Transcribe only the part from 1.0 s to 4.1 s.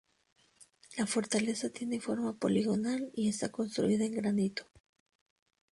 fortaleza tiene forma poligonal y está construida